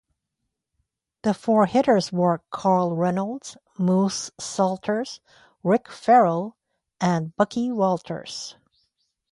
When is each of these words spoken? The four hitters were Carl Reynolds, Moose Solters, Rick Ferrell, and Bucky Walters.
The 1.21 1.35
four 1.35 1.67
hitters 1.67 2.11
were 2.11 2.41
Carl 2.49 2.95
Reynolds, 2.95 3.55
Moose 3.77 4.31
Solters, 4.41 5.19
Rick 5.61 5.89
Ferrell, 5.91 6.57
and 6.99 7.35
Bucky 7.35 7.71
Walters. 7.71 8.55